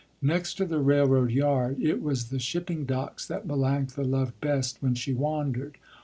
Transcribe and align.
Next 0.23 0.55
to 0.55 0.65
the 0.65 0.79
railroad 0.79 1.29
yard 1.29 1.77
it 1.79 2.01
was 2.01 2.29
the 2.29 2.39
shipping 2.39 2.85
docks 2.85 3.27
that 3.27 3.47
Melanctha 3.47 4.03
loved 4.03 4.39
best 4.41 4.81
when 4.81 4.95
she 4.95 5.13
wandered. 5.13 5.77